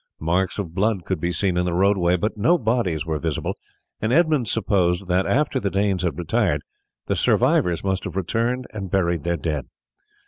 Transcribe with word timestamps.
Marks 0.19 0.57
of 0.57 0.73
blood 0.73 1.05
could 1.05 1.19
be 1.21 1.31
seen 1.31 1.57
in 1.57 1.65
the 1.65 1.75
roadway, 1.75 2.17
but 2.17 2.35
no 2.35 2.57
bodies 2.57 3.05
were 3.05 3.19
visible, 3.19 3.53
and 4.01 4.11
Edmund 4.11 4.47
supposed 4.47 5.07
that, 5.07 5.27
after 5.27 5.59
the 5.59 5.69
Danes 5.69 6.01
had 6.01 6.17
retired, 6.17 6.63
the 7.05 7.15
survivors 7.15 7.83
must 7.83 8.05
have 8.05 8.15
returned 8.15 8.65
and 8.73 8.89
buried 8.89 9.23
their 9.25 9.37
dead. 9.37 9.65